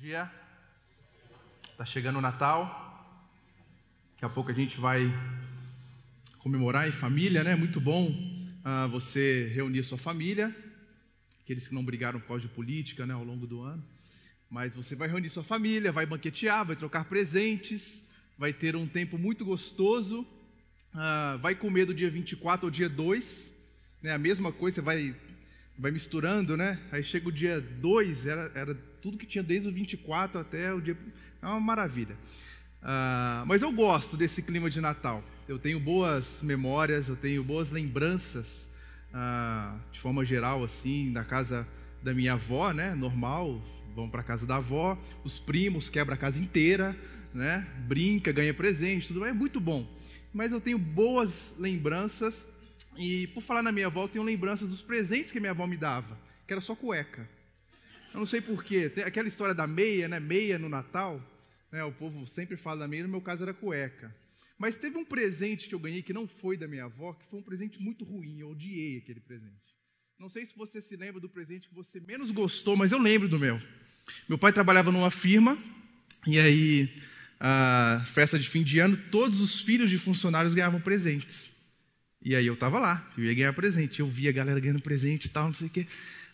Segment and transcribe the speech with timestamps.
[0.00, 0.32] dia.
[1.76, 2.64] Tá chegando o Natal.
[4.12, 5.12] Daqui a pouco a gente vai
[6.38, 7.54] comemorar em família, né?
[7.54, 10.56] Muito bom uh, você reunir sua família.
[11.42, 13.84] Aqueles que não brigaram por causa de política, né, ao longo do ano.
[14.48, 18.02] Mas você vai reunir sua família, vai banquetear, vai trocar presentes,
[18.38, 20.22] vai ter um tempo muito gostoso.
[20.94, 23.52] Uh, vai comer do dia 24 ao dia 2,
[24.02, 24.14] né?
[24.14, 25.14] A mesma coisa, você vai
[25.80, 26.78] vai misturando, né?
[26.92, 30.80] Aí chega o dia 2, era, era tudo que tinha desde o 24 até o
[30.80, 30.96] dia.
[31.40, 32.14] É uma maravilha.
[32.82, 35.24] Uh, mas eu gosto desse clima de Natal.
[35.48, 38.68] Eu tenho boas memórias, eu tenho boas lembranças,
[39.08, 41.66] uh, de forma geral, assim, da casa
[42.02, 42.94] da minha avó, né?
[42.94, 43.62] Normal,
[43.94, 46.94] vão para casa da avó, os primos quebra a casa inteira,
[47.32, 47.66] né?
[47.88, 49.88] Brinca, ganha presente, tudo é muito bom.
[50.32, 52.46] Mas eu tenho boas lembranças
[53.00, 55.76] e por falar na minha avó, eu tenho lembranças dos presentes que minha avó me
[55.76, 57.26] dava, que era só cueca.
[58.12, 60.20] Eu não sei porquê, tem aquela história da meia, né?
[60.20, 61.18] Meia no Natal,
[61.72, 61.82] né?
[61.82, 64.14] O povo sempre fala da meia, no meu caso era cueca.
[64.58, 67.38] Mas teve um presente que eu ganhei que não foi da minha avó, que foi
[67.38, 69.74] um presente muito ruim, eu odiei aquele presente.
[70.18, 73.26] Não sei se você se lembra do presente que você menos gostou, mas eu lembro
[73.26, 73.58] do meu.
[74.28, 75.56] Meu pai trabalhava numa firma,
[76.26, 76.92] e aí,
[77.38, 81.58] a festa de fim de ano, todos os filhos de funcionários ganhavam presentes.
[82.22, 84.00] E aí eu estava lá, eu ia ganhar presente.
[84.00, 85.86] Eu via a galera ganhando presente e tal, não sei o quê.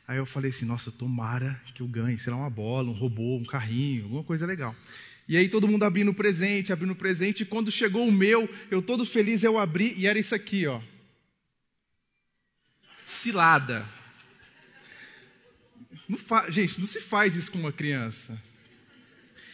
[0.09, 3.37] Aí eu falei assim, nossa, tomara que eu ganhe, sei lá, uma bola, um robô,
[3.37, 4.75] um carrinho, alguma coisa legal.
[5.29, 9.05] E aí todo mundo abrindo presente, abrindo presente, e quando chegou o meu, eu todo
[9.05, 10.81] feliz, eu abri, e era isso aqui, ó.
[13.05, 13.85] Cilada.
[16.09, 16.49] Não fa...
[16.51, 18.41] Gente, não se faz isso com uma criança.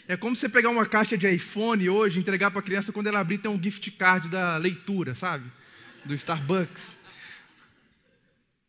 [0.06, 3.20] É como você pegar uma caixa de iPhone hoje, entregar para a criança, quando ela
[3.20, 5.50] abrir, tem um gift card da leitura, sabe?
[6.04, 6.96] Do Starbucks.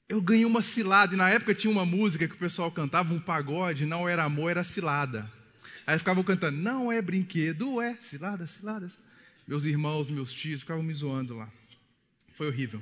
[0.07, 3.19] Eu ganhei uma cilada, e na época tinha uma música que o pessoal cantava, um
[3.19, 5.31] pagode, não era amor, era cilada.
[5.87, 8.87] Aí ficavam cantando, não é brinquedo, é cilada, cilada.
[9.47, 11.51] Meus irmãos, meus tios ficavam me zoando lá.
[12.33, 12.81] Foi horrível.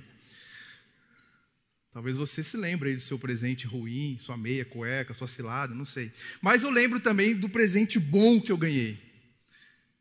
[1.94, 6.12] Talvez você se lembre do seu presente ruim, sua meia, cueca, sua cilada, não sei.
[6.42, 9.11] Mas eu lembro também do presente bom que eu ganhei.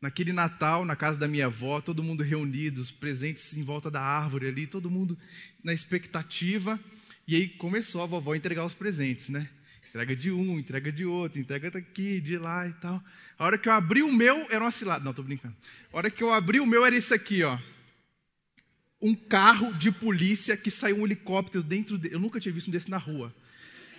[0.01, 4.01] Naquele Natal, na casa da minha avó, todo mundo reunido, os presentes em volta da
[4.01, 5.15] árvore ali, todo mundo
[5.63, 6.79] na expectativa.
[7.27, 9.47] E aí começou a vovó a entregar os presentes, né?
[9.89, 13.03] Entrega de um, entrega de outro, entrega daqui, de lá e tal.
[13.37, 15.05] A hora que eu abri o meu, era uma cilada.
[15.05, 15.55] Não, tô brincando.
[15.93, 17.59] A hora que eu abri o meu, era isso aqui, ó.
[18.99, 22.15] Um carro de polícia que saiu um helicóptero dentro dele.
[22.15, 23.35] Eu nunca tinha visto um desse na rua.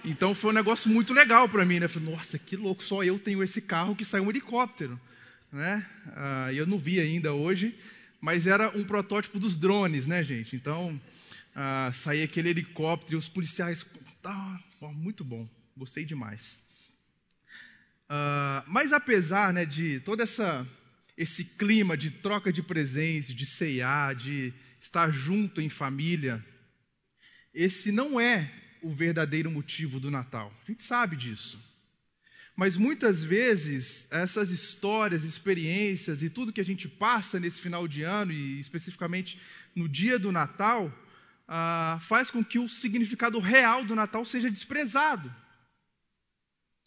[0.04, 1.84] Então foi um negócio muito legal para mim, né?
[1.84, 4.98] Eu falei, nossa, que louco, só eu tenho esse carro que saiu um helicóptero
[5.52, 5.86] né?
[6.16, 7.78] Ah, eu não vi ainda hoje,
[8.20, 10.56] mas era um protótipo dos drones, né, gente?
[10.56, 10.98] Então,
[11.54, 13.84] ah, saía aquele helicóptero e os policiais.
[14.24, 15.46] Ah, muito bom,
[15.76, 16.62] gostei demais.
[18.08, 20.66] Ah, mas apesar né, de todo essa,
[21.16, 26.44] esse clima de troca de presentes, de ceiar, de estar junto em família,
[27.52, 28.50] esse não é
[28.82, 30.52] o verdadeiro motivo do Natal.
[30.62, 31.71] A gente sabe disso.
[32.54, 38.02] Mas muitas vezes essas histórias, experiências e tudo que a gente passa nesse final de
[38.02, 39.38] ano, e especificamente
[39.74, 40.92] no dia do Natal,
[41.48, 45.34] ah, faz com que o significado real do Natal seja desprezado.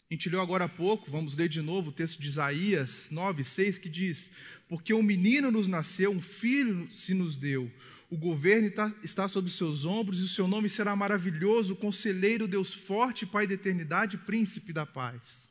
[0.08, 3.42] A gente leu agora há pouco, vamos ler de novo o texto de Isaías 9,
[3.42, 4.30] 6, que diz:
[4.68, 7.68] Porque um menino nos nasceu, um filho se nos deu,
[8.08, 8.72] o governo
[9.02, 13.54] está sobre seus ombros, e o seu nome será maravilhoso, conselheiro, Deus forte, Pai da
[13.54, 15.50] eternidade, príncipe da paz.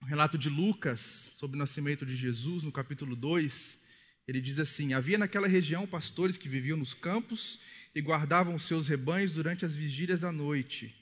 [0.00, 3.78] O relato de Lucas sobre o nascimento de Jesus, no capítulo 2,
[4.26, 7.58] ele diz assim: Havia naquela região pastores que viviam nos campos
[7.94, 10.94] e guardavam os seus rebanhos durante as vigílias da noite.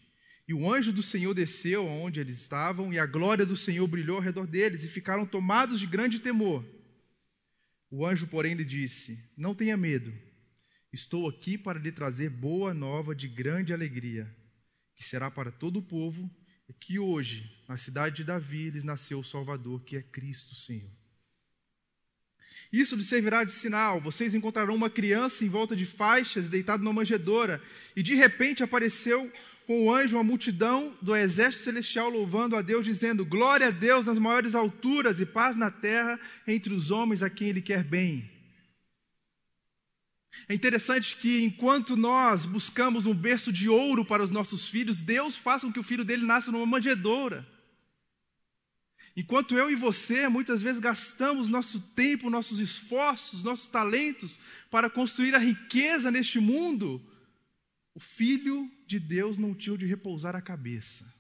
[0.49, 4.17] E o anjo do Senhor desceu aonde eles estavam, e a glória do Senhor brilhou
[4.17, 6.65] ao redor deles, e ficaram tomados de grande temor.
[7.91, 10.13] O anjo, porém, lhe disse: Não tenha medo,
[10.93, 14.35] estou aqui para lhe trazer boa nova de grande alegria,
[14.95, 16.31] que será para todo o povo
[16.69, 20.91] é que hoje, na cidade de Davi, lhes nasceu o Salvador, que é Cristo Senhor.
[22.73, 24.01] Isso lhes servirá de sinal.
[24.01, 27.63] Vocês encontrarão uma criança em volta de faixas, deitado numa manjedoura,
[27.95, 29.31] e de repente apareceu
[29.67, 34.07] com o anjo uma multidão do exército celestial louvando a Deus, dizendo: Glória a Deus
[34.07, 38.36] nas maiores alturas e paz na terra entre os homens a quem Ele quer bem.
[40.49, 45.37] É interessante que enquanto nós buscamos um berço de ouro para os nossos filhos, Deus
[45.37, 47.47] faça com que o filho dele nasça numa manjedoura.
[49.17, 54.39] Enquanto eu e você muitas vezes gastamos nosso tempo, nossos esforços, nossos talentos
[54.71, 57.03] para construir a riqueza neste mundo,
[57.95, 61.17] o Filho de Deus não tinha de repousar a cabeça.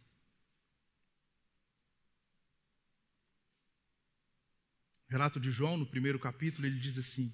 [5.08, 7.32] relato de João, no primeiro capítulo, ele diz assim: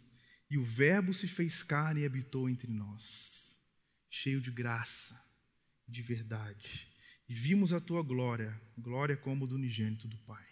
[0.53, 3.57] E o Verbo se fez carne e habitou entre nós,
[4.11, 5.19] cheio de graça,
[5.89, 6.87] de verdade.
[7.27, 10.47] E vimos a tua glória, glória como do unigênito do Pai.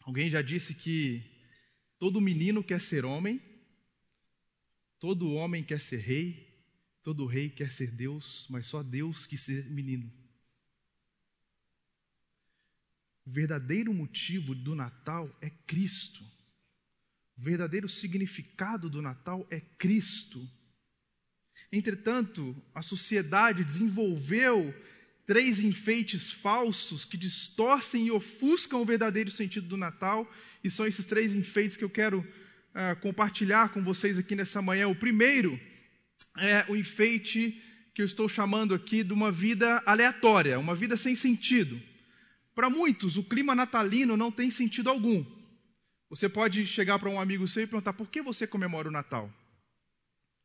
[0.00, 1.22] Alguém já disse que
[1.98, 3.38] todo menino quer ser homem,
[4.98, 6.58] todo homem quer ser rei,
[7.02, 10.10] todo rei quer ser Deus, mas só Deus quer ser menino.
[13.26, 16.24] O verdadeiro motivo do Natal é Cristo.
[17.42, 20.48] O verdadeiro significado do Natal é Cristo.
[21.72, 24.72] Entretanto, a sociedade desenvolveu
[25.26, 31.04] três enfeites falsos que distorcem e ofuscam o verdadeiro sentido do Natal, e são esses
[31.04, 34.86] três enfeites que eu quero uh, compartilhar com vocês aqui nessa manhã.
[34.86, 35.58] O primeiro
[36.38, 37.60] é o enfeite
[37.92, 41.82] que eu estou chamando aqui de uma vida aleatória, uma vida sem sentido.
[42.54, 45.41] Para muitos, o clima natalino não tem sentido algum.
[46.12, 49.32] Você pode chegar para um amigo seu e perguntar: por que você comemora o Natal?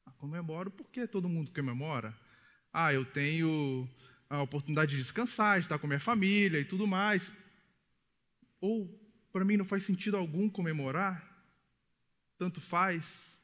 [0.05, 2.17] Ah, comemoro porque todo mundo comemora.
[2.71, 3.85] Ah, eu tenho
[4.29, 7.33] a oportunidade de descansar, de estar com minha família e tudo mais.
[8.61, 8.87] Ou,
[9.33, 11.21] para mim, não faz sentido algum comemorar.
[12.37, 13.37] Tanto faz.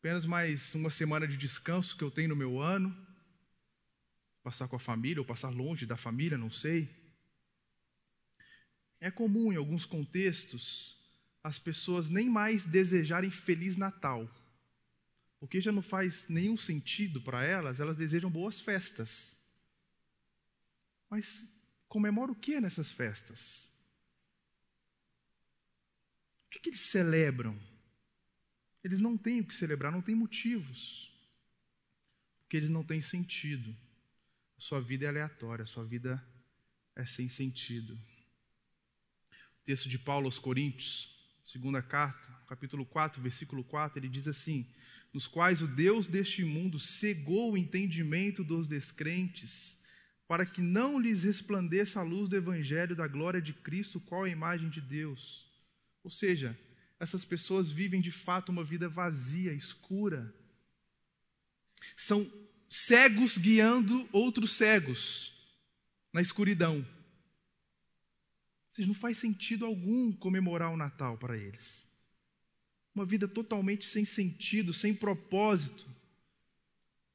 [0.00, 2.92] Apenas mais uma semana de descanso que eu tenho no meu ano.
[4.42, 6.90] Passar com a família ou passar longe da família, não sei.
[8.98, 10.98] É comum em alguns contextos
[11.42, 14.28] as pessoas nem mais desejarem Feliz Natal,
[15.38, 19.38] porque já não faz nenhum sentido para elas, elas desejam boas festas.
[21.08, 21.42] Mas
[21.88, 23.70] comemora o que nessas festas?
[26.46, 27.58] O que, que eles celebram?
[28.84, 31.12] Eles não têm o que celebrar, não têm motivos,
[32.40, 33.74] porque eles não têm sentido.
[34.58, 36.22] A sua vida é aleatória, a sua vida
[36.94, 37.98] é sem sentido
[39.70, 41.08] texto de Paulo aos Coríntios,
[41.50, 44.66] segunda carta, capítulo 4, versículo 4, ele diz assim:
[45.12, 49.76] nos quais o Deus deste mundo cegou o entendimento dos descrentes,
[50.28, 54.28] para que não lhes resplandeça a luz do evangelho da glória de Cristo, qual a
[54.28, 55.44] imagem de Deus.
[56.04, 56.56] Ou seja,
[57.00, 60.32] essas pessoas vivem de fato uma vida vazia, escura.
[61.96, 62.30] São
[62.68, 65.32] cegos guiando outros cegos
[66.12, 66.86] na escuridão
[68.80, 71.88] seja, não faz sentido algum comemorar o Natal para eles.
[72.94, 75.86] Uma vida totalmente sem sentido, sem propósito.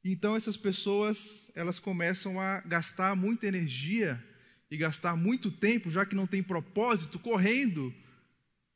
[0.03, 4.23] Então essas pessoas, elas começam a gastar muita energia
[4.69, 7.93] e gastar muito tempo, já que não tem propósito, correndo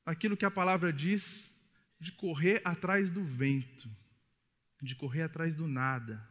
[0.06, 1.52] aquilo que a palavra diz
[2.00, 3.90] de correr atrás do vento,
[4.82, 6.28] de correr atrás do nada,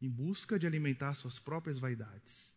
[0.00, 2.54] em busca de alimentar suas próprias vaidades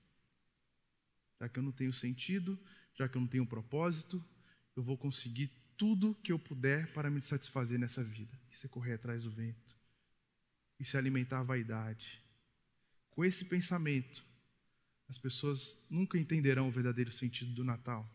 [1.40, 2.58] já que eu não tenho sentido,
[2.96, 4.24] já que eu não tenho propósito,
[4.76, 8.40] eu vou conseguir tudo que eu puder para me satisfazer nessa vida.
[8.52, 9.76] Isso é correr atrás do vento.
[10.80, 12.22] Isso é alimentar a vaidade.
[13.10, 14.24] Com esse pensamento,
[15.08, 18.10] as pessoas nunca entenderão o verdadeiro sentido do Natal.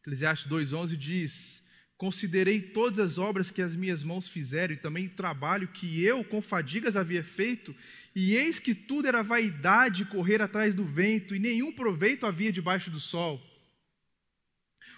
[0.00, 1.64] Eclesiastes 2,11 diz:
[2.02, 6.24] Considerei todas as obras que as minhas mãos fizeram e também o trabalho que eu,
[6.24, 7.72] com fadigas, havia feito,
[8.12, 12.90] e eis que tudo era vaidade correr atrás do vento, e nenhum proveito havia debaixo
[12.90, 13.40] do sol.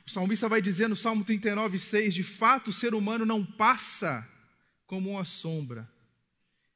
[0.07, 4.27] O salmista vai dizer no Salmo 39, 6: De fato, o ser humano não passa
[4.87, 5.87] como uma sombra.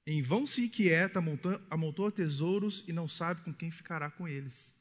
[0.06, 1.24] Em vão se inquieta,
[1.70, 4.74] amontou, tesouros e não sabe com quem ficará com eles.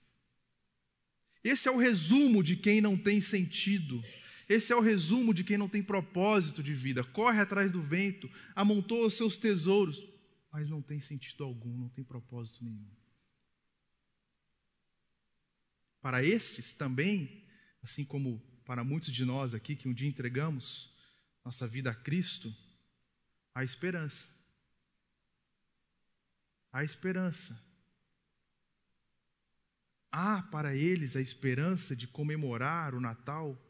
[1.41, 4.03] Esse é o resumo de quem não tem sentido.
[4.47, 7.03] Esse é o resumo de quem não tem propósito de vida.
[7.03, 10.01] Corre atrás do vento, amontou os seus tesouros,
[10.51, 12.87] mas não tem sentido algum, não tem propósito nenhum.
[16.01, 17.43] Para estes também,
[17.83, 20.93] assim como para muitos de nós aqui que um dia entregamos
[21.43, 22.53] nossa vida a Cristo,
[23.53, 24.27] há esperança.
[26.71, 27.61] Há esperança.
[30.11, 33.61] Há para eles a esperança de comemorar o Natal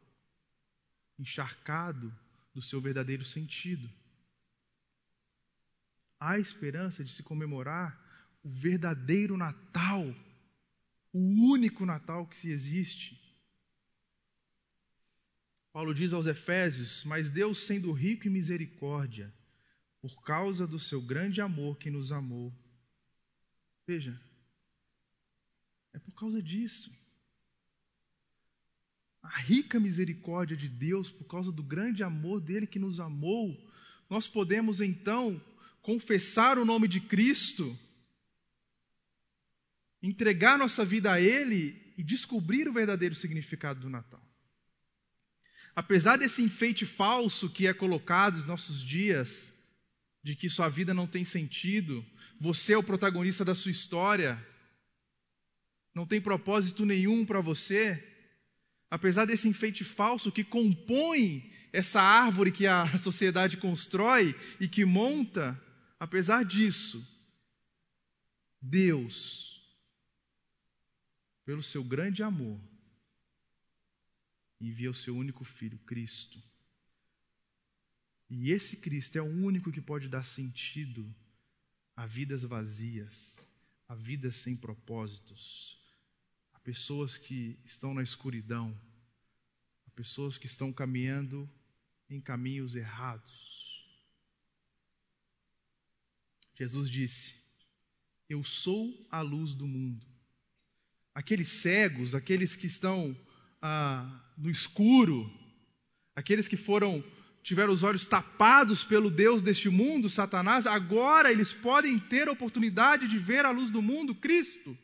[1.18, 2.14] encharcado
[2.54, 3.90] do seu verdadeiro sentido.
[6.20, 8.00] Há esperança de se comemorar
[8.44, 10.04] o verdadeiro Natal,
[11.14, 11.20] o
[11.52, 13.20] único Natal que se existe.
[15.72, 19.32] Paulo diz aos Efésios: Mas Deus, sendo rico em misericórdia,
[20.02, 22.54] por causa do seu grande amor que nos amou.
[23.86, 24.20] Veja,
[25.94, 26.92] é por causa disso
[29.28, 33.58] a rica misericórdia de Deus, por causa do grande amor dele que nos amou,
[34.10, 35.42] nós podemos então
[35.82, 37.78] confessar o nome de Cristo,
[40.02, 44.22] entregar nossa vida a Ele e descobrir o verdadeiro significado do Natal.
[45.76, 49.54] Apesar desse enfeite falso que é colocado nos nossos dias,
[50.24, 52.06] de que sua vida não tem sentido,
[52.40, 54.44] você é o protagonista da sua história,
[55.94, 58.17] não tem propósito nenhum para você,
[58.90, 65.62] apesar desse enfeite falso que compõe essa árvore que a sociedade constrói e que monta,
[66.00, 67.06] apesar disso,
[68.62, 69.62] Deus,
[71.46, 72.60] pelo seu grande amor,
[74.60, 76.42] envia o seu único filho, Cristo.
[78.30, 81.14] E esse Cristo é o único que pode dar sentido
[81.96, 83.38] a vidas vazias,
[83.88, 85.77] a vidas sem propósitos,
[86.68, 88.78] pessoas que estão na escuridão,
[89.96, 91.50] pessoas que estão caminhando
[92.10, 93.88] em caminhos errados.
[96.54, 97.34] Jesus disse:
[98.28, 100.06] Eu sou a luz do mundo.
[101.16, 103.18] Aqueles cegos, aqueles que estão
[103.62, 105.32] ah, no escuro,
[106.18, 107.02] aqueles que foram
[107.42, 113.08] tiveram os olhos tapados pelo Deus deste mundo, Satanás, agora eles podem ter a oportunidade
[113.08, 114.78] de ver a luz do mundo, Cristo.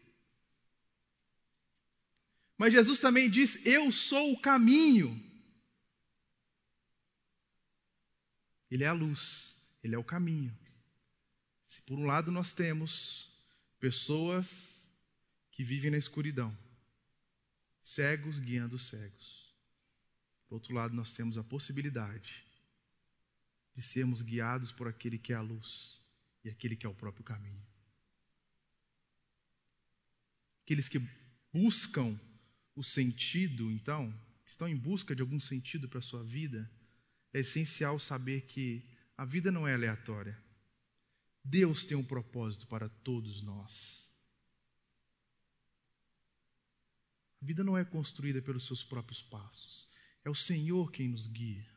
[2.57, 5.21] Mas Jesus também diz: Eu sou o caminho.
[8.69, 10.57] Ele é a luz, ele é o caminho.
[11.67, 13.29] Se por um lado nós temos
[13.79, 14.87] pessoas
[15.51, 16.57] que vivem na escuridão,
[17.83, 19.53] cegos guiando cegos.
[20.47, 22.45] Por outro lado, nós temos a possibilidade
[23.75, 26.01] de sermos guiados por aquele que é a luz
[26.43, 27.61] e aquele que é o próprio caminho.
[30.63, 31.01] Aqueles que
[31.51, 32.19] buscam
[32.75, 34.13] o sentido, então,
[34.45, 36.69] estão em busca de algum sentido para a sua vida,
[37.33, 38.85] é essencial saber que
[39.17, 40.37] a vida não é aleatória.
[41.43, 44.09] Deus tem um propósito para todos nós.
[47.41, 49.89] A vida não é construída pelos seus próprios passos.
[50.23, 51.67] É o Senhor quem nos guia.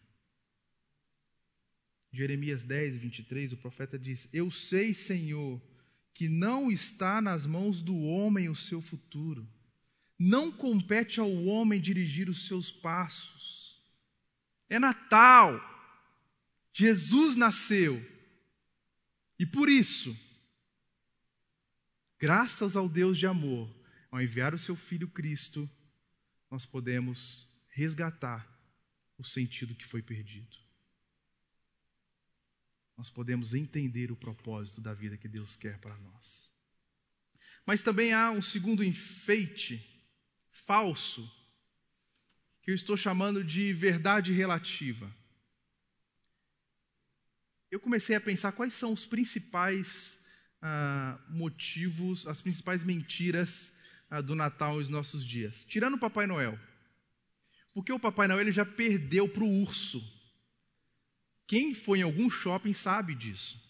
[2.13, 5.61] Jeremias 10, 23, o profeta diz: Eu sei, Senhor,
[6.15, 9.47] que não está nas mãos do homem o seu futuro.
[10.19, 13.81] Não compete ao homem dirigir os seus passos.
[14.69, 15.61] É Natal.
[16.73, 18.05] Jesus nasceu.
[19.39, 20.17] E por isso,
[22.19, 23.75] graças ao Deus de amor,
[24.11, 25.69] ao enviar o seu filho Cristo,
[26.51, 28.47] nós podemos resgatar
[29.19, 30.67] o sentido que foi perdido
[32.97, 36.51] nós podemos entender o propósito da vida que Deus quer para nós.
[37.67, 39.96] Mas também há um segundo enfeite
[40.67, 41.31] falso,
[42.63, 45.11] que eu estou chamando de verdade relativa.
[47.71, 50.19] Eu comecei a pensar quais são os principais
[50.61, 53.73] ah, motivos, as principais mentiras
[54.11, 55.65] ah, do Natal nos nossos dias.
[55.65, 56.59] Tirando o Papai Noel.
[57.73, 60.03] Porque o Papai Noel ele já perdeu para o urso
[61.47, 63.61] quem foi em algum shopping sabe disso.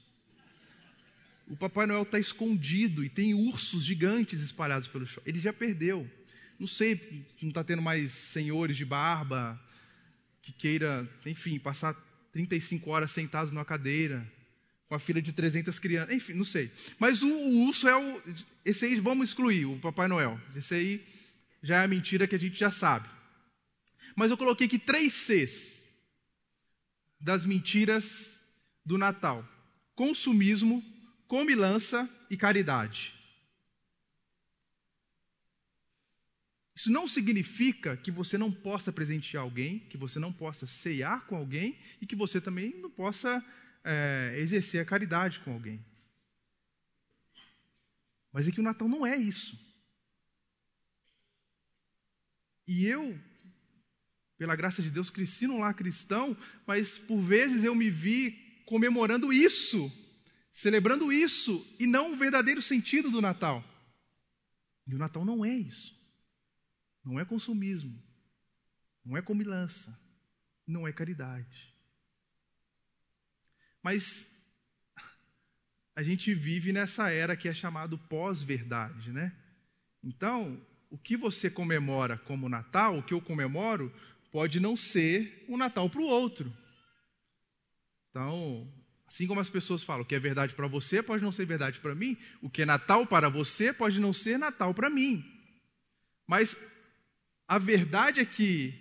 [1.47, 5.29] O Papai Noel está escondido e tem ursos gigantes espalhados pelo shopping.
[5.29, 6.11] Ele já perdeu.
[6.59, 6.97] Não sei
[7.29, 9.61] se não está tendo mais senhores de barba
[10.43, 11.95] que queira, enfim, passar
[12.33, 14.27] 35 horas sentados numa cadeira
[14.89, 16.15] com a fila de 300 crianças.
[16.15, 16.71] Enfim, não sei.
[16.99, 18.23] Mas o, o urso é o.
[18.65, 20.41] Esse aí vamos excluir, o Papai Noel.
[20.55, 21.07] Esse aí
[21.63, 23.09] já é a mentira que a gente já sabe.
[24.15, 25.85] Mas eu coloquei aqui três Cs
[27.21, 28.41] das mentiras
[28.85, 29.47] do Natal:
[29.95, 30.85] consumismo,
[31.27, 33.16] comilança e caridade.
[36.77, 41.35] Isso não significa que você não possa presentear alguém, que você não possa ceiar com
[41.35, 43.45] alguém e que você também não possa
[43.83, 45.85] é, exercer a caridade com alguém.
[48.31, 49.59] Mas é que o Natal não é isso.
[52.69, 53.19] E eu
[54.39, 59.33] pela graça de Deus, cresci num lar cristão, mas por vezes eu me vi comemorando
[59.33, 59.91] isso,
[60.53, 63.65] celebrando isso, e não o verdadeiro sentido do Natal.
[64.87, 65.96] E o Natal não é isso.
[67.07, 68.03] Não é consumismo,
[69.05, 69.97] não é comilança,
[70.67, 71.73] não é caridade.
[73.81, 74.27] Mas
[75.95, 79.33] a gente vive nessa era que é chamado pós-verdade, né?
[80.03, 80.61] Então,
[80.91, 83.95] o que você comemora como Natal, o que eu comemoro,
[84.33, 86.53] pode não ser um Natal para o outro.
[88.11, 88.69] Então,
[89.07, 91.79] assim como as pessoas falam, o que é verdade para você pode não ser verdade
[91.79, 95.25] para mim, o que é Natal para você pode não ser Natal para mim.
[96.27, 96.57] Mas
[97.49, 98.75] a verdade é que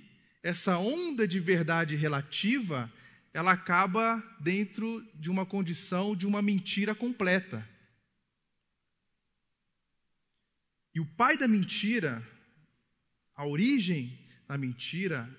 [0.44, 2.92] essa onda de verdade relativa,
[3.34, 7.68] ela acaba dentro de uma condição de uma mentira completa.
[10.94, 12.26] E o pai da mentira
[13.36, 14.18] A origem
[14.48, 15.30] da mentira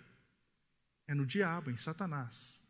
[1.09, 2.61] é no diabo, em Satanás.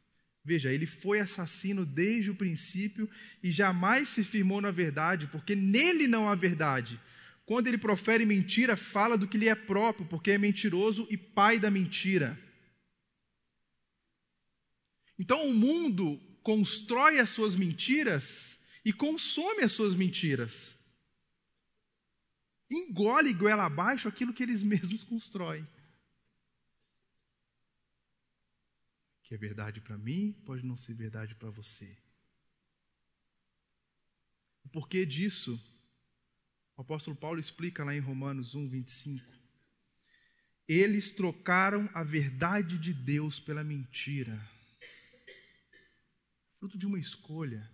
[0.44, 3.10] Veja, ele foi assassino desde o princípio
[3.42, 7.00] e jamais se firmou na verdade, porque nele não há verdade.
[7.46, 11.58] Quando ele profere mentira, fala do que lhe é próprio, porque é mentiroso e pai
[11.58, 12.38] da mentira.
[15.18, 20.76] Então o mundo constrói as suas mentiras e consome as suas mentiras.
[22.70, 25.66] Engole goela abaixo aquilo que eles mesmos constroem.
[29.26, 31.98] que é verdade para mim pode não ser verdade para você.
[34.64, 35.60] O porquê disso,
[36.76, 39.24] o apóstolo Paulo explica lá em Romanos 1, 25.
[40.68, 44.40] Eles trocaram a verdade de Deus pela mentira,
[46.58, 47.70] fruto de uma escolha.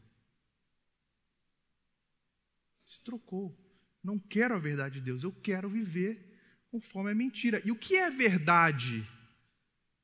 [2.87, 3.59] Se trocou.
[4.05, 6.39] Não quero a verdade de Deus, eu quero viver
[6.71, 7.63] conforme a mentira.
[7.65, 9.07] E o que é verdade?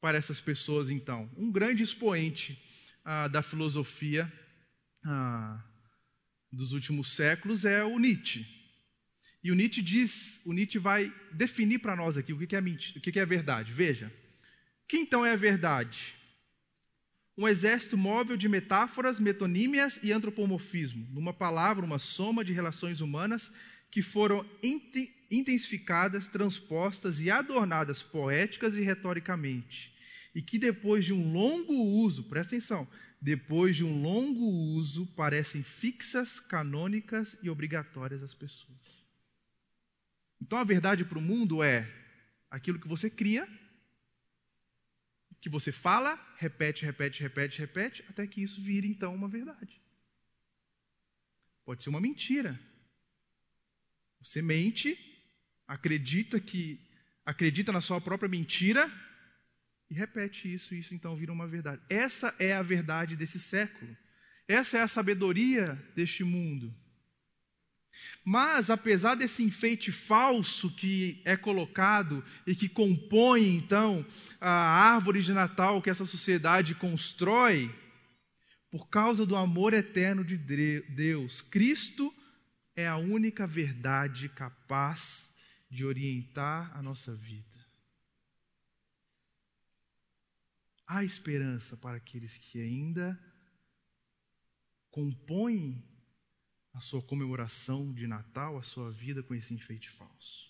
[0.00, 1.30] para essas pessoas, então?
[1.36, 2.62] Um grande expoente
[3.04, 4.32] ah, da filosofia
[5.04, 5.62] ah,
[6.52, 8.46] dos últimos séculos é o Nietzsche.
[9.42, 12.98] E o Nietzsche diz, o Nietzsche vai definir para nós aqui o que é, mentira,
[12.98, 13.72] o que é verdade.
[13.72, 14.12] Veja,
[14.88, 16.14] que então é a verdade?
[17.36, 23.52] Um exército móvel de metáforas, metonímias e antropomorfismo, numa palavra, uma soma de relações humanas
[23.92, 24.44] que foram
[25.30, 29.94] intensificadas, transpostas e adornadas poéticas e retoricamente,
[30.34, 32.88] e que depois de um longo uso, presta atenção,
[33.20, 39.07] depois de um longo uso, parecem fixas, canônicas e obrigatórias às pessoas.
[40.40, 41.88] Então a verdade para o mundo é
[42.50, 43.46] aquilo que você cria,
[45.40, 49.80] que você fala, repete, repete, repete, repete, até que isso vire então uma verdade.
[51.64, 52.58] Pode ser uma mentira,
[54.20, 54.98] você mente,
[55.66, 56.80] acredita que
[57.24, 58.90] acredita na sua própria mentira
[59.90, 61.82] e repete isso, isso então vira uma verdade.
[61.88, 63.96] Essa é a verdade desse século.
[64.46, 66.74] Essa é a sabedoria deste mundo.
[68.30, 74.04] Mas, apesar desse enfeite falso que é colocado e que compõe, então,
[74.38, 77.74] a árvore de Natal que essa sociedade constrói,
[78.70, 82.14] por causa do amor eterno de Deus, Cristo
[82.76, 85.26] é a única verdade capaz
[85.70, 87.66] de orientar a nossa vida.
[90.86, 93.18] Há esperança para aqueles que ainda
[94.90, 95.82] compõem
[96.78, 100.48] a sua comemoração de Natal, a sua vida com esse enfeite falso.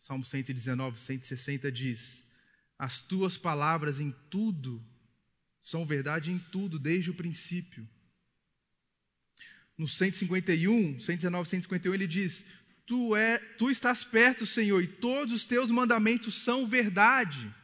[0.00, 2.24] Salmo 119, 160 diz:
[2.78, 4.84] As tuas palavras em tudo
[5.62, 7.88] são verdade em tudo, desde o princípio
[9.78, 12.44] no 151, 119, 151, ele diz:
[12.84, 17.54] tu, é, tu estás perto, Senhor, e todos os teus mandamentos são verdade.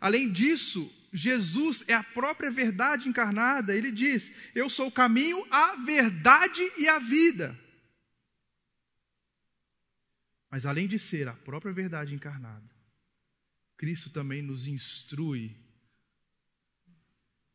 [0.00, 3.74] Além disso, Jesus é a própria verdade encarnada.
[3.74, 7.58] Ele diz: Eu sou o caminho, a verdade e a vida.
[10.50, 12.70] Mas além de ser a própria verdade encarnada,
[13.78, 15.56] Cristo também nos instrui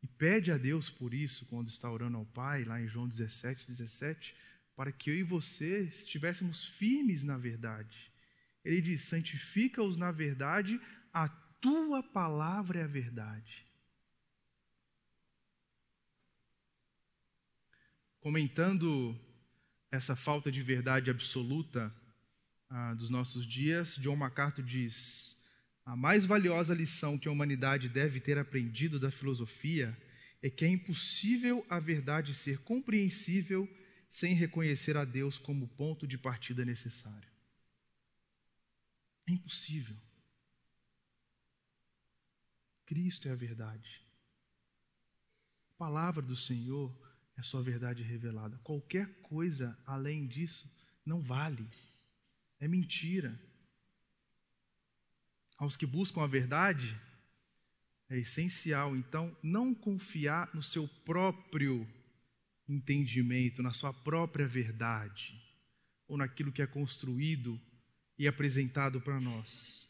[0.02, 3.68] e pede a Deus por isso, quando está orando ao Pai, lá em João 17,
[3.68, 4.36] 17,
[4.76, 8.12] para que eu e você estivéssemos firmes na verdade.
[8.66, 10.82] Ele diz: santifica-os na verdade,
[11.14, 11.30] a
[11.62, 13.66] tua palavra é a verdade.
[18.20, 19.18] Comentando
[19.92, 21.94] essa falta de verdade absoluta
[22.70, 25.38] ah, dos nossos dias, John MacArthur diz:
[25.86, 29.98] a mais valiosa lição que a humanidade deve ter aprendido da filosofia
[30.42, 33.70] é que é impossível a verdade ser compreensível
[34.10, 37.30] sem reconhecer a Deus como ponto de partida necessário.
[39.28, 39.96] É impossível.
[42.92, 44.02] Cristo é a verdade.
[45.70, 46.94] A palavra do Senhor
[47.38, 48.60] é a sua verdade revelada.
[48.66, 50.70] Qualquer coisa além disso
[51.06, 51.66] não vale.
[52.60, 53.40] É mentira
[55.58, 57.00] aos que buscam a verdade,
[58.10, 61.88] é essencial, então, não confiar no seu próprio
[62.68, 65.42] entendimento, na sua própria verdade,
[66.10, 67.58] ou naquilo que é construído
[68.20, 69.90] e apresentado para nós,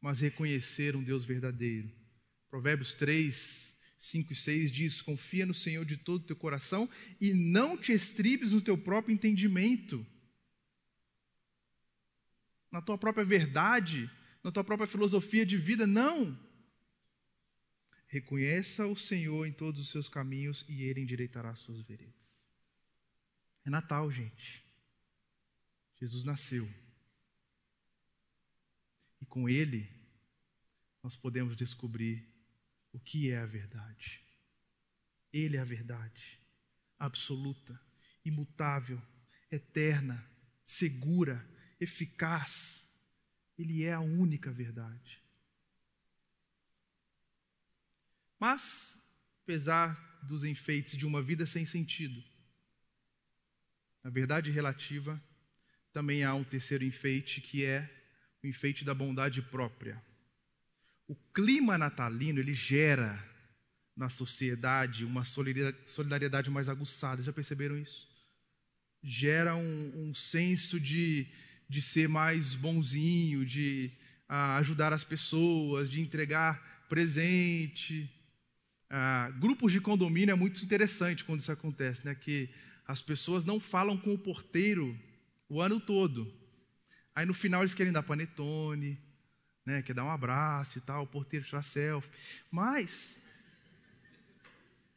[0.00, 2.07] mas reconhecer um Deus verdadeiro.
[2.50, 6.88] Provérbios 3, 5 e 6 diz: Confia no Senhor de todo o teu coração
[7.20, 10.06] e não te estribes no teu próprio entendimento,
[12.70, 14.10] na tua própria verdade,
[14.42, 16.38] na tua própria filosofia de vida, não.
[18.06, 22.14] Reconheça o Senhor em todos os seus caminhos e Ele endireitará as suas veredas.
[23.64, 24.64] É Natal, gente.
[26.00, 26.68] Jesus nasceu.
[29.28, 29.86] com Ele,
[31.02, 32.26] nós podemos descobrir
[32.92, 34.20] o que é a verdade.
[35.32, 36.38] Ele é a verdade
[36.98, 37.80] absoluta,
[38.24, 39.00] imutável,
[39.50, 40.24] eterna,
[40.64, 41.46] segura,
[41.80, 42.84] eficaz.
[43.58, 45.22] Ele é a única verdade.
[48.38, 48.98] Mas,
[49.42, 52.22] apesar dos enfeites de uma vida sem sentido,
[54.02, 55.22] na verdade relativa,
[55.92, 57.88] também há um terceiro enfeite que é
[58.42, 60.02] o enfeite da bondade própria.
[61.08, 63.18] O clima natalino ele gera
[63.96, 67.22] na sociedade uma solidariedade mais aguçada.
[67.22, 68.06] Já perceberam isso?
[69.02, 71.26] Gera um, um senso de,
[71.68, 73.90] de ser mais bonzinho, de
[74.28, 78.08] uh, ajudar as pessoas, de entregar presente.
[78.90, 82.14] Uh, grupos de condomínio é muito interessante quando isso acontece, né?
[82.14, 82.50] Que
[82.86, 84.96] as pessoas não falam com o porteiro
[85.48, 86.30] o ano todo.
[87.14, 88.98] Aí no final eles querem dar panetone,
[89.68, 89.82] né?
[89.82, 92.10] Quer dar um abraço e tal, o porteiro tirar selfie.
[92.50, 93.20] Mas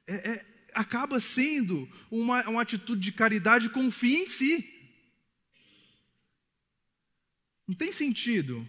[0.07, 4.65] é, é, acaba sendo uma, uma atitude de caridade com fim em si.
[7.67, 8.65] Não tem sentido.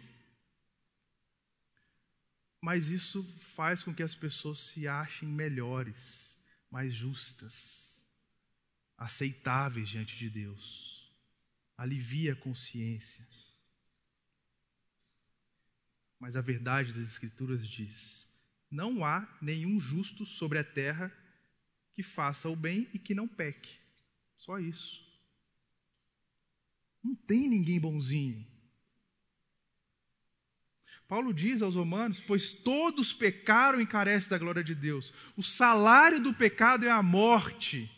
[2.60, 6.36] Mas isso faz com que as pessoas se achem melhores,
[6.68, 8.02] mais justas,
[8.98, 11.12] aceitáveis diante de Deus.
[11.76, 13.26] Alivia a consciência.
[16.22, 18.24] Mas a verdade das Escrituras diz:
[18.70, 21.12] não há nenhum justo sobre a terra
[21.92, 23.76] que faça o bem e que não peque.
[24.36, 25.04] Só isso.
[27.02, 28.46] Não tem ninguém bonzinho.
[31.08, 35.12] Paulo diz aos Romanos: Pois todos pecaram e carecem da glória de Deus.
[35.36, 37.90] O salário do pecado é a morte.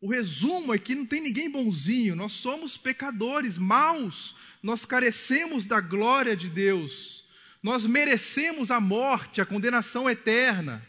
[0.00, 5.80] O resumo é que não tem ninguém bonzinho, nós somos pecadores, maus, nós carecemos da
[5.80, 7.24] glória de Deus,
[7.62, 10.86] nós merecemos a morte, a condenação eterna.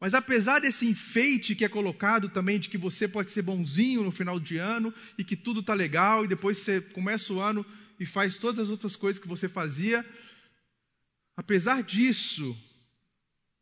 [0.00, 4.12] Mas apesar desse enfeite que é colocado também de que você pode ser bonzinho no
[4.12, 7.64] final de ano e que tudo está legal e depois você começa o ano
[7.98, 10.04] e faz todas as outras coisas que você fazia,
[11.36, 12.56] apesar disso,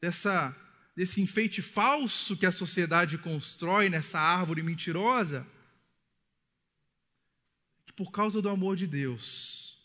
[0.01, 0.55] dessa,
[0.95, 5.47] desse enfeite falso que a sociedade constrói nessa árvore mentirosa,
[7.85, 9.77] que por causa do amor de Deus,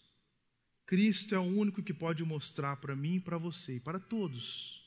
[0.85, 4.79] Cristo é o único que pode mostrar para mim para você e para todos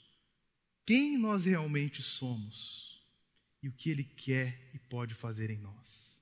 [0.84, 3.00] quem nós realmente somos
[3.62, 6.20] e o que Ele quer e pode fazer em nós.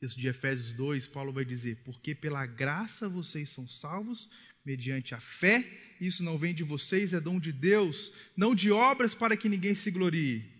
[0.00, 4.28] Texto de Efésios 2, Paulo vai dizer: Porque pela graça vocês são salvos,
[4.64, 5.68] mediante a fé,
[6.00, 9.74] isso não vem de vocês, é dom de Deus, não de obras para que ninguém
[9.74, 10.50] se glorie.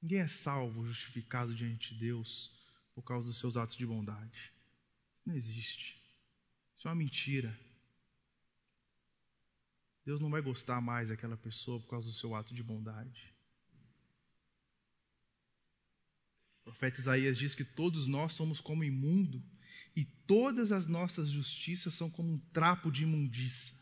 [0.00, 2.50] Ninguém é salvo, justificado diante de Deus
[2.94, 4.52] por causa dos seus atos de bondade.
[5.24, 6.00] Não existe.
[6.76, 7.56] Isso é uma mentira.
[10.04, 13.32] Deus não vai gostar mais daquela pessoa por causa do seu ato de bondade.
[16.60, 19.42] O profeta Isaías diz que todos nós somos como imundo
[19.94, 23.76] e todas as nossas justiças são como um trapo de imundícia.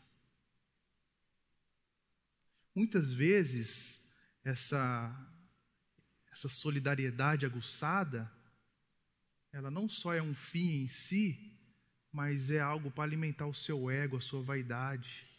[2.75, 4.01] Muitas vezes,
[4.43, 5.13] essa,
[6.31, 8.31] essa solidariedade aguçada,
[9.51, 11.57] ela não só é um fim em si,
[12.11, 15.31] mas é algo para alimentar o seu ego, a sua vaidade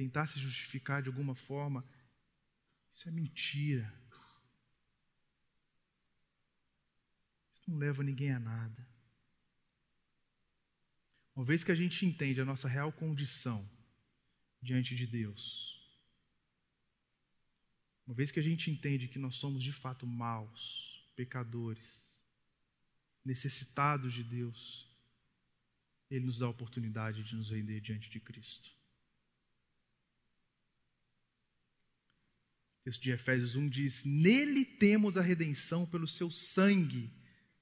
[0.00, 1.84] tentar se justificar de alguma forma,
[2.94, 3.92] isso é mentira.
[7.54, 8.88] Isso não leva ninguém a nada.
[11.40, 13.66] Uma vez que a gente entende a nossa real condição
[14.60, 15.80] diante de Deus,
[18.06, 22.12] uma vez que a gente entende que nós somos de fato maus, pecadores,
[23.24, 24.86] necessitados de Deus,
[26.10, 28.68] Ele nos dá a oportunidade de nos render diante de Cristo.
[32.80, 37.10] O texto de Efésios 1 diz: Nele temos a redenção pelo seu sangue,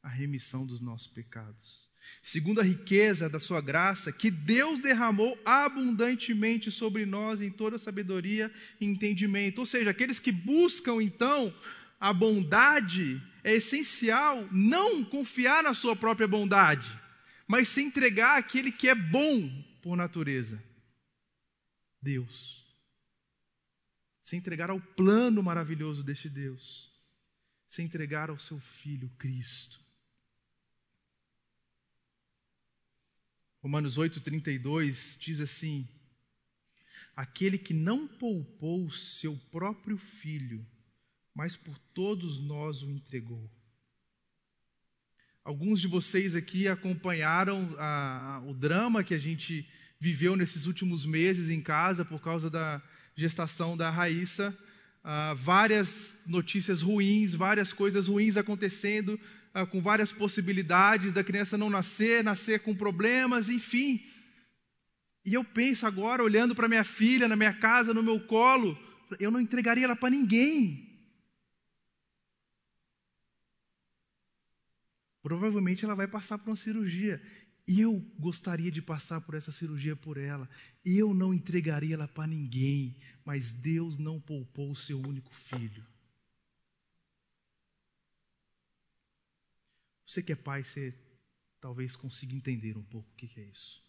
[0.03, 1.88] a remissão dos nossos pecados.
[2.23, 8.53] Segundo a riqueza da sua graça, que Deus derramou abundantemente sobre nós em toda sabedoria
[8.81, 9.59] e entendimento.
[9.59, 11.55] Ou seja, aqueles que buscam então
[12.01, 16.89] a bondade, é essencial não confiar na sua própria bondade,
[17.47, 19.51] mas se entregar àquele que é bom
[19.83, 20.63] por natureza
[22.01, 22.59] Deus
[24.29, 26.93] se entregar ao plano maravilhoso deste Deus,
[27.71, 29.81] se entregar ao seu Filho Cristo.
[33.69, 35.87] Romanos 8,32 diz assim:
[37.15, 40.67] aquele que não poupou seu próprio filho,
[41.35, 43.47] mas por todos nós o entregou.
[45.45, 49.69] Alguns de vocês aqui acompanharam a, a, o drama que a gente
[50.01, 52.81] viveu nesses últimos meses em casa por causa da
[53.15, 54.57] gestação da Raíssa.
[55.05, 59.21] Uh, várias notícias ruins, várias coisas ruins acontecendo,
[59.55, 64.05] uh, com várias possibilidades da criança não nascer, nascer com problemas, enfim.
[65.25, 68.79] E eu penso agora, olhando para minha filha na minha casa, no meu colo,
[69.21, 70.89] eu não entregaria ela para ninguém.
[75.23, 77.23] Provavelmente ela vai passar por uma cirurgia.
[77.67, 80.49] Eu gostaria de passar por essa cirurgia por ela.
[80.83, 85.85] Eu não entregaria ela para ninguém, mas Deus não poupou o seu único filho.
[90.09, 90.99] Você que é pai, você
[91.61, 93.85] talvez consiga entender um pouco o que é isso.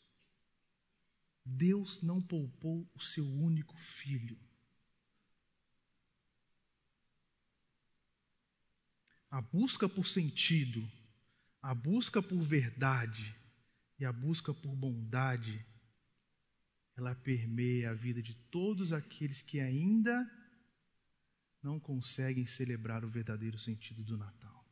[1.45, 4.38] Deus não poupou o seu único filho.
[9.32, 10.86] A busca por sentido,
[11.62, 13.34] a busca por verdade
[13.97, 15.65] e a busca por bondade,
[16.97, 20.29] ela permeia a vida de todos aqueles que ainda
[21.63, 24.68] não conseguem celebrar o verdadeiro sentido do Natal.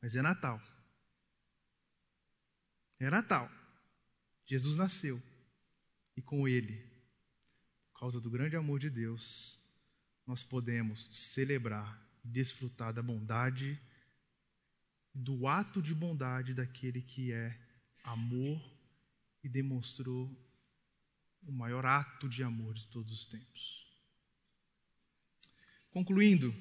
[0.00, 0.60] Mas é Natal.
[2.98, 3.50] É Natal.
[4.46, 5.22] Jesus nasceu.
[6.16, 6.76] E com Ele,
[7.92, 9.58] por causa do grande amor de Deus,
[10.26, 13.80] nós podemos celebrar e desfrutar da bondade,
[15.14, 17.58] do ato de bondade daquele que é
[18.02, 18.60] amor
[19.42, 20.28] e demonstrou
[21.42, 23.86] o maior ato de amor de todos os tempos.
[25.90, 26.54] Concluindo,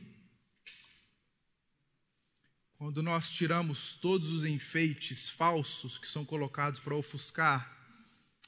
[2.78, 7.76] quando nós tiramos todos os enfeites falsos que são colocados para ofuscar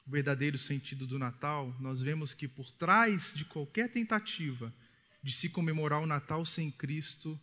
[0.05, 4.73] o verdadeiro sentido do Natal, nós vemos que por trás de qualquer tentativa
[5.21, 7.39] de se comemorar o Natal sem Cristo,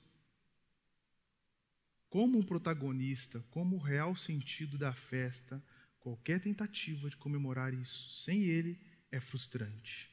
[2.09, 5.63] como um protagonista, como o real sentido da festa,
[5.99, 10.09] qualquer tentativa de comemorar isso sem Ele é frustrante.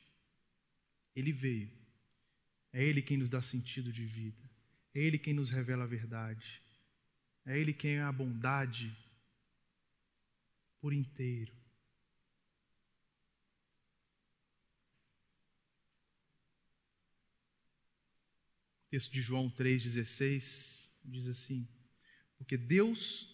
[1.15, 1.71] Ele veio,
[2.71, 4.49] é Ele quem nos dá sentido de vida,
[4.93, 6.62] é Ele quem nos revela a verdade,
[7.45, 8.95] é Ele quem é a bondade
[10.79, 11.63] por inteiro.
[18.93, 21.67] texto de João 3,16 diz assim:
[22.37, 23.27] Porque Deus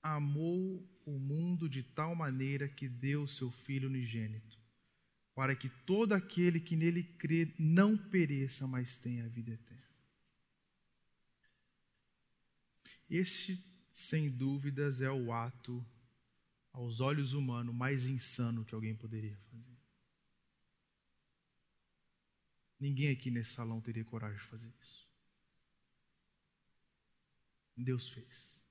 [0.00, 4.56] amou o mundo de tal maneira que deu seu Filho unigênito,
[5.34, 9.83] para que todo aquele que nele crê não pereça, mas tenha a vida eterna.
[13.08, 13.62] Este,
[13.92, 15.84] sem dúvidas, é o ato,
[16.72, 19.78] aos olhos humanos, mais insano que alguém poderia fazer.
[22.80, 25.08] Ninguém aqui nesse salão teria coragem de fazer isso.
[27.76, 28.62] Deus fez.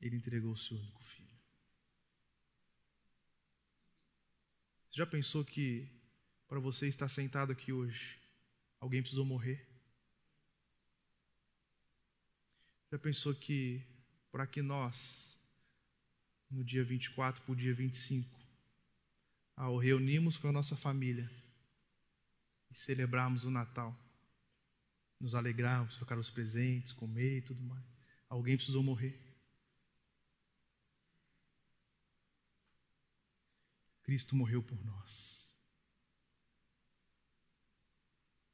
[0.00, 1.36] Ele entregou o seu único filho.
[4.88, 5.88] Você já pensou que
[6.48, 8.18] para você estar sentado aqui hoje,
[8.80, 9.75] alguém precisou morrer?
[12.96, 13.86] Já pensou que
[14.32, 15.38] para que nós,
[16.50, 18.40] no dia 24 para o dia 25,
[19.54, 21.30] ao reunirmos com a nossa família,
[22.72, 23.94] celebrarmos o Natal,
[25.20, 27.84] nos alegrarmos, trocar os presentes, comer e tudo mais.
[28.30, 29.20] Alguém precisou morrer.
[34.04, 35.54] Cristo morreu por nós.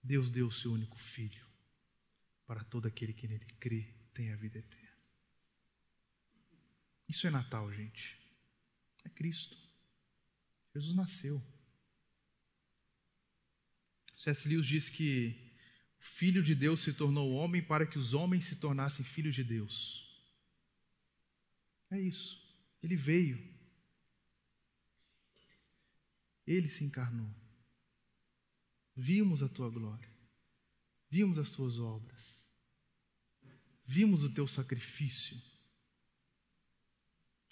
[0.02, 1.46] Deus deu o seu único filho
[2.44, 4.92] para todo aquele que nele crê tem a vida eterna.
[7.08, 8.18] Isso é Natal, gente.
[9.04, 9.56] É Cristo.
[10.74, 11.42] Jesus nasceu.
[14.16, 14.48] C.S.
[14.48, 15.52] Lewis diz que
[15.98, 19.44] o Filho de Deus se tornou homem para que os homens se tornassem filhos de
[19.44, 20.08] Deus.
[21.90, 22.40] É isso.
[22.82, 23.52] Ele veio.
[26.46, 27.32] Ele se encarnou.
[28.96, 30.10] Vimos a tua glória.
[31.10, 32.41] Vimos as tuas obras.
[33.84, 35.36] Vimos o teu sacrifício.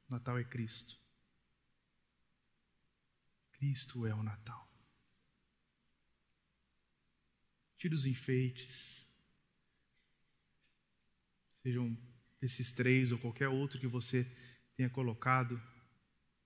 [0.09, 0.99] O Natal é Cristo.
[3.53, 4.69] Cristo é o Natal.
[7.77, 9.07] Tire os enfeites.
[11.63, 11.97] Sejam
[12.41, 14.25] esses três ou qualquer outro que você
[14.77, 15.61] tenha colocado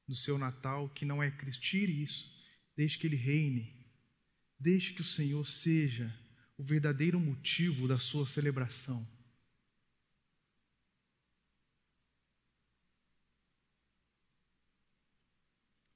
[0.09, 1.62] no seu Natal, que não é Cristo.
[1.62, 2.29] Tire isso.
[2.77, 3.87] Deixe que Ele reine.
[4.59, 6.12] Deixe que o Senhor seja
[6.57, 9.07] o verdadeiro motivo da sua celebração.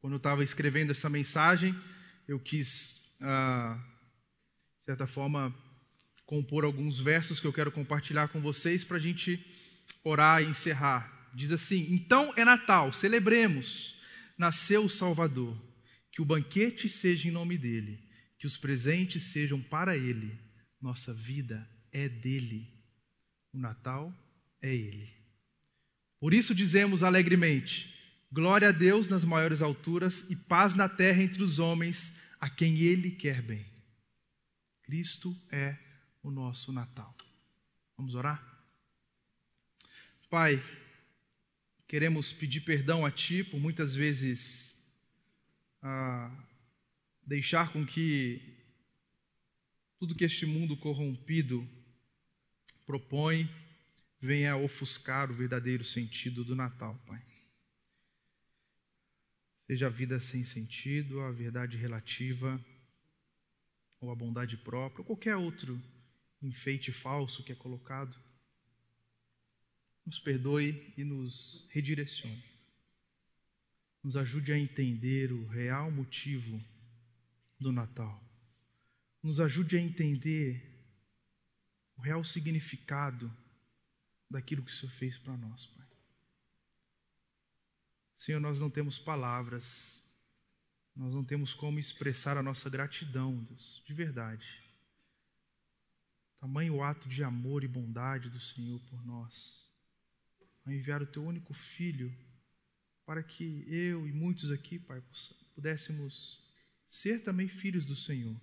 [0.00, 1.74] Quando eu estava escrevendo essa mensagem,
[2.26, 3.78] eu quis, ah,
[4.78, 5.54] de certa forma,
[6.24, 9.44] compor alguns versos que eu quero compartilhar com vocês para a gente
[10.04, 11.30] orar e encerrar.
[11.34, 13.96] Diz assim: Então é Natal, celebremos.
[14.36, 15.56] Nasceu o Salvador.
[16.12, 18.02] Que o banquete seja em nome dele,
[18.38, 20.38] que os presentes sejam para ele.
[20.80, 22.72] Nossa vida é dele.
[23.52, 24.12] O Natal
[24.60, 25.12] é ele.
[26.20, 27.97] Por isso dizemos alegremente:
[28.30, 32.78] Glória a Deus nas maiores alturas e paz na terra entre os homens, a quem
[32.78, 33.66] ele quer bem.
[34.82, 35.76] Cristo é
[36.22, 37.16] o nosso Natal.
[37.96, 38.44] Vamos orar?
[40.28, 40.62] Pai,
[41.86, 44.76] queremos pedir perdão a Ti por muitas vezes
[45.82, 46.30] ah,
[47.26, 48.42] deixar com que
[49.98, 51.66] tudo que este mundo corrompido
[52.84, 53.48] propõe
[54.20, 57.22] venha ofuscar o verdadeiro sentido do Natal, Pai.
[59.68, 62.58] Seja a vida sem sentido, a verdade relativa,
[64.00, 65.78] ou a bondade própria, ou qualquer outro
[66.40, 68.16] enfeite falso que é colocado.
[70.06, 72.42] Nos perdoe e nos redirecione.
[74.02, 76.64] Nos ajude a entender o real motivo
[77.60, 78.24] do Natal.
[79.22, 80.64] Nos ajude a entender
[81.94, 83.30] o real significado
[84.30, 85.87] daquilo que o Senhor fez para nós, Pai.
[88.18, 90.02] Senhor, nós não temos palavras,
[90.94, 94.60] nós não temos como expressar a nossa gratidão, Deus, de verdade.
[96.40, 99.64] Tamanho ato de amor e bondade do Senhor por nós,
[100.66, 102.12] a enviar o Teu único Filho,
[103.06, 105.00] para que eu e muitos aqui, Pai,
[105.54, 106.44] pudéssemos
[106.88, 108.38] ser também filhos do Senhor.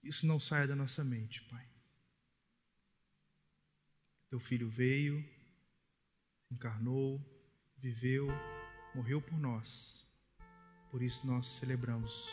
[0.00, 1.66] Isso não saia da nossa mente, Pai.
[4.30, 5.35] Teu filho veio,
[6.50, 7.20] encarnou,
[7.78, 8.28] viveu,
[8.94, 10.04] morreu por nós.
[10.90, 12.28] Por isso nós celebramos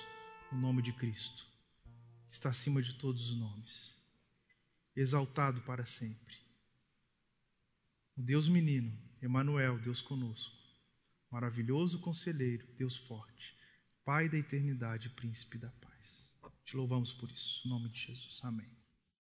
[0.52, 1.46] o nome de Cristo,
[2.28, 3.94] que está acima de todos os nomes,
[4.96, 6.36] exaltado para sempre.
[8.16, 10.56] O Deus menino, Emanuel, Deus conosco,
[11.32, 13.58] maravilhoso conselheiro, Deus forte,
[14.06, 16.30] Pai da eternidade, príncipe da paz.
[16.66, 18.40] Te louvamos por isso, em nome de Jesus.
[18.44, 18.83] Amém.